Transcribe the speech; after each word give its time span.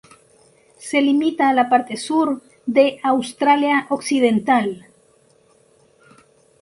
Se 0.79 0.99
limita 0.99 1.47
a 1.49 1.53
la 1.53 1.69
parte 1.69 1.95
sur 1.95 2.41
de 2.65 2.97
Australia 3.03 3.85
Occidental. 3.91 4.87